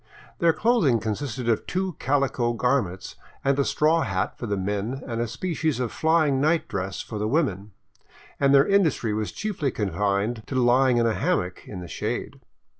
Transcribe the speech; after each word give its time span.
Their 0.39 0.51
clothing 0.51 0.99
consisted 0.99 1.47
of 1.47 1.67
two 1.67 1.93
calico 1.99 2.53
garments 2.53 3.17
and 3.45 3.59
a 3.59 3.63
straw 3.63 4.01
hat 4.01 4.35
for 4.35 4.47
the 4.47 4.57
men 4.57 5.03
and 5.05 5.21
a 5.21 5.27
species 5.27 5.79
of 5.79 5.91
flying 5.91 6.41
night 6.41 6.67
dress 6.67 7.01
for 7.01 7.19
the 7.19 7.27
women; 7.27 7.73
and 8.39 8.51
their 8.51 8.65
industry 8.67 9.13
was 9.13 9.31
chiefly 9.31 9.69
confined 9.69 10.41
to 10.47 10.55
lying 10.55 10.97
in 10.97 11.05
a 11.05 11.13
hammock 11.13 11.67
in 11.67 11.81
the 11.81 11.87
shade. 11.87 12.41